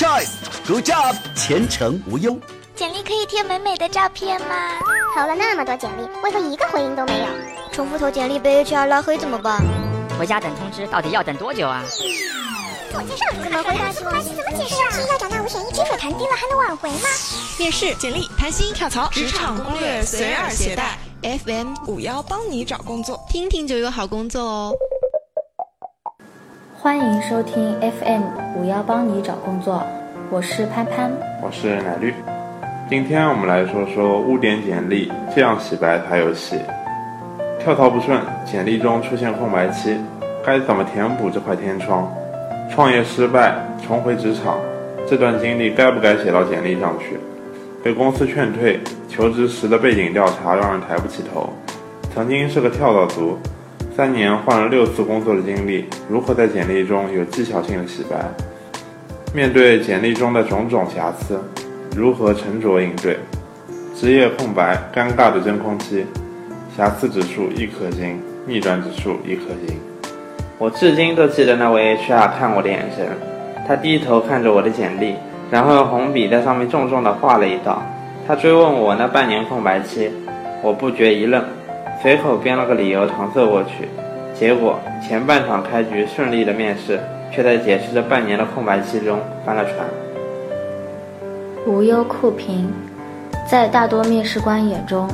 [0.00, 2.34] choice，good job，前程无忧。
[2.74, 4.80] 简历可以贴美美的照片吗？
[5.14, 7.26] 投了那么多简历，为何一个回应都没有？
[7.70, 9.62] 重复投简历被 HR 拉黑怎么办？
[10.18, 11.84] 回家等通知，到底要等多久啊？
[11.86, 13.92] 自我介绍怎么回答？
[13.92, 14.88] 怎么解释啊？
[15.10, 17.08] 要找那五险一金，谈低了还能挽回吗？
[17.58, 20.98] 面试、简历、谈薪、跳槽、职场攻略，随耳携带。
[21.44, 24.74] FM 五幺帮你找工作，听听就有好工作哦。
[26.82, 28.22] 欢迎收听 FM
[28.56, 29.82] 五幺帮你找工作，
[30.30, 31.10] 我是潘潘，
[31.42, 32.14] 我是奶绿。
[32.88, 36.56] 今天我们来说说污点简历，这样洗白才有戏。
[37.58, 39.94] 跳槽不顺，简历中出现空白期，
[40.42, 42.10] 该怎么填补这块天窗？
[42.70, 43.54] 创业失败，
[43.86, 44.56] 重回职场，
[45.06, 47.20] 这段经历该不该写到简历上去？
[47.84, 51.50] 被公司劝退，求职时的背景调查让人抬不起头。
[52.14, 53.38] 曾经是个跳蚤族。
[53.96, 58.16] 三年换了六次工作的经历，如何在简历中有技巧性的洗白？
[59.34, 61.38] 面对简历中的种种瑕疵，
[61.94, 63.18] 如何沉着应对？
[63.94, 66.06] 职业空白，尴尬的真空期，
[66.76, 69.78] 瑕疵指数一颗星，逆转指数一颗星。
[70.56, 73.08] 我至今都记得那位 HR 看我的眼神，
[73.66, 75.16] 他低头看着我的简历，
[75.50, 77.82] 然后用红笔在上面重重地画了一道。
[78.26, 80.10] 他追问我那半年空白期，
[80.62, 81.42] 我不觉一愣。
[82.02, 83.86] 随口编了个理由搪塞过去，
[84.34, 86.98] 结果前半场开局顺利的面试，
[87.30, 89.76] 却在解释这半年的空白期中翻了船。
[91.66, 92.72] 无忧酷评，
[93.46, 95.06] 在大多面试官眼中，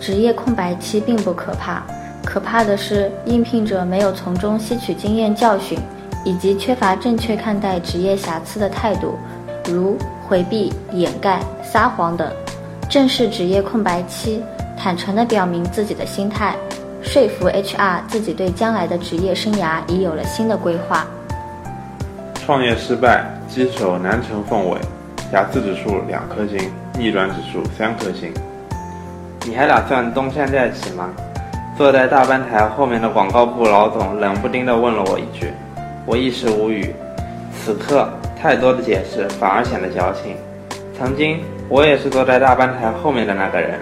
[0.00, 1.82] 职业空白期并不可怕，
[2.24, 5.78] 可怕的是应聘者没有从中吸取经验教训，
[6.24, 9.18] 以及缺乏正确看待职业瑕疵的态度，
[9.70, 12.26] 如回避、掩盖、撒谎等。
[12.88, 14.42] 正是职业空白期。
[14.82, 16.56] 坦诚地表明自己的心态，
[17.02, 21.06] 说服 HR 自己对将来的职业生涯已有了新的规划。
[22.34, 24.76] 创业失败，鸡首难成凤尾，
[25.30, 28.34] 瑕疵指数两颗星，逆转指数三颗星。
[29.46, 31.10] 你还打算东山再起吗？
[31.78, 35.52] 坐在大班台后面的广告部老总冷不丁地问了我一句，
[36.04, 36.92] 我一时无语。
[37.56, 40.34] 此刻太多的解释反而显得矫情。
[40.98, 43.78] 曾经我也是坐在大班台后面的那个人。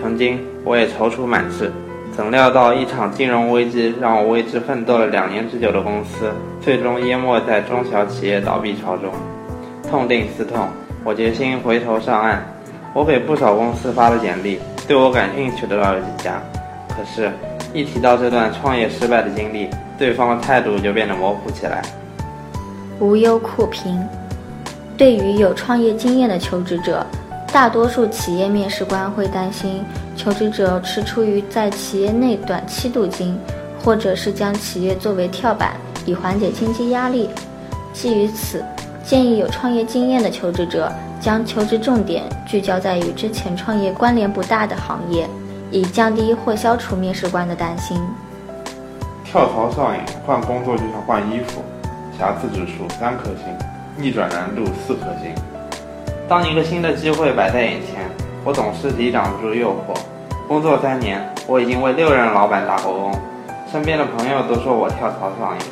[0.00, 1.70] 曾经我也踌躇满志，
[2.16, 9.12] 怎料到一场金融危机让我为之奋斗了两年之久的公司，最终淹没在中小企业倒闭潮中。
[9.88, 10.68] 痛定思痛，
[11.04, 12.42] 我决心回头上岸。
[12.94, 16.40] 我给不少公司发了简历，对我感兴趣的倒有几家。
[16.88, 17.30] 可是，
[17.72, 21.82] 一提到这段创业失败的经历，对方的态度就变得模糊起来。
[23.00, 23.98] 无忧酷评，
[24.96, 27.06] 对于有创业经验的求职者。
[27.52, 29.84] 大多数企业面试官会担心
[30.16, 33.38] 求职者是出于在企业内短期镀金，
[33.84, 35.76] 或者是将企业作为跳板
[36.06, 37.28] 以缓解经济压力。
[37.92, 38.64] 基于此，
[39.04, 40.90] 建议有创业经验的求职者
[41.20, 45.28] 将求职重点聚焦在与之前创业关联不大的行业，
[45.70, 48.00] 以降低或消除面试官的担心。
[49.26, 51.60] 跳槽上瘾，换工作就像换衣服，
[52.18, 53.54] 瑕疵指数三颗星，
[53.98, 55.34] 逆转难度四颗星。
[56.28, 58.08] 当一个新的机会摆在眼前，
[58.44, 59.98] 我总是抵挡不住诱惑。
[60.48, 63.12] 工作三年，我已经为六任老板打过工，
[63.70, 65.66] 身边的朋友都说我跳槽上瘾。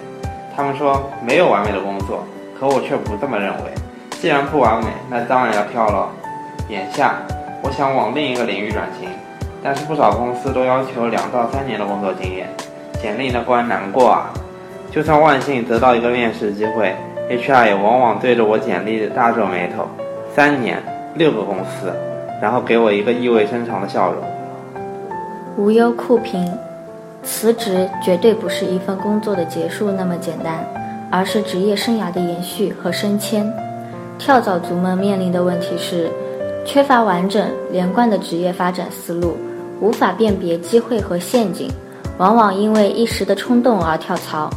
[0.57, 2.25] 他们说没有完美的工作，
[2.59, 3.71] 可我却不这么认为。
[4.11, 6.09] 既然不完美，那当然要跳了。
[6.69, 7.15] 眼下，
[7.63, 9.09] 我想往另一个领域转型，
[9.63, 12.49] 但是不少公司都要求两到三年的工作经验，
[13.01, 14.31] 简历那关难过啊！
[14.91, 16.95] 就算万幸得到一个面试机会
[17.31, 19.89] ，HR 也往往对着我简历大皱眉头。
[20.35, 20.81] 三年
[21.15, 21.93] 六个公司，
[22.41, 24.23] 然后给我一个意味深长的笑容。
[25.57, 26.49] 无忧酷评，
[27.25, 30.65] 辞职绝对不是一份工作的结束那么简单，
[31.11, 33.53] 而是职业生涯的延续和升迁。
[34.19, 36.09] 跳蚤族们面临的问题是，
[36.65, 39.37] 缺乏完整连贯的职业发展思路，
[39.81, 41.69] 无法辨别机会和陷阱，
[42.19, 44.49] 往往因为一时的冲动而跳槽，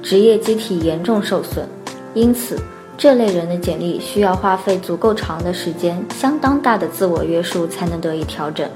[0.00, 1.66] 职业机体严重受损。
[2.14, 2.56] 因此。
[2.98, 8.68] 这类人的简历需要花费足够长的时间，相当大的自我约束才能得以调整。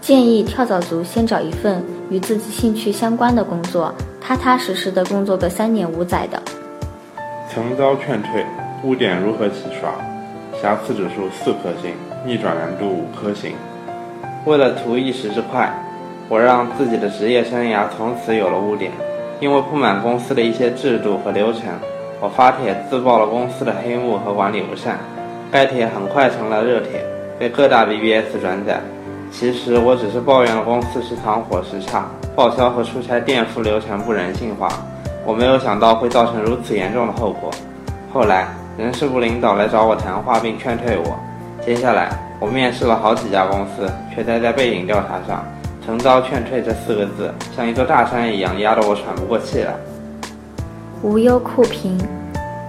[0.00, 6.42] 建议跳蚤族先找一份与自己兴趣相关的工作，踏踏实实的工作个三年五载的。
[7.48, 8.44] 曾遭劝退，
[8.82, 9.94] 污点如何洗刷？
[10.60, 11.92] 瑕疵指数四颗星，
[12.26, 13.52] 逆转难度五颗星。
[14.44, 15.72] 为了图一时之快，
[16.28, 18.90] 我让自己的职业生涯从此有了污点，
[19.38, 21.62] 因为不满公司的一些制度和流程。
[22.20, 24.98] 我发帖自曝了公司的黑幕和管理不善，
[25.50, 27.04] 该帖很快成了热帖，
[27.38, 28.80] 被各大 BBS 转载。
[29.30, 34.68] 其实我只是抱怨了公司食堂伙食差，报销和出差垫付流程不人性化。
[35.26, 37.50] 我没有想到会造成如此严重的后果。
[38.12, 38.46] 后来
[38.78, 41.18] 人事部领导来找我谈话并劝退我。
[41.64, 42.10] 接下来，
[42.40, 45.44] 我面试了好几家公司，却待在背景调查上。
[45.84, 49.74] 诚遭劝退这四个字，像一座大山一样压得我喘不过气来。
[51.06, 51.96] 无忧酷评，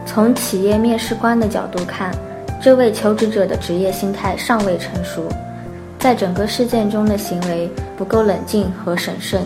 [0.05, 2.11] 从企业面试官的角度看，
[2.61, 5.27] 这位求职者的职业心态尚未成熟，
[5.97, 7.67] 在整个事件中的行为
[7.97, 9.41] 不够冷静和审慎。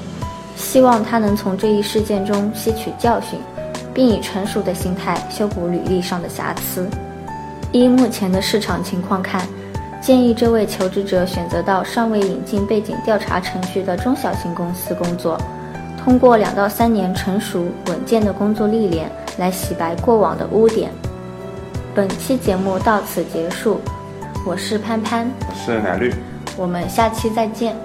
[0.58, 3.40] 希望他能从这一事件中吸取教训，
[3.94, 6.86] 并以成熟的心态修补履历上的瑕疵。
[7.72, 9.48] 依目前的市场情况看，
[10.02, 15.40] 建议这位求职者选择到尚未引进背景调查程序的中小型公司工作，
[16.04, 20.92] 通过两到三年成熟稳健的工作历练来洗白过往的污点。
[21.94, 23.80] 本期节目到此结束，
[24.46, 26.12] 我是潘潘，我是奶绿，
[26.58, 27.76] 我们下期再见。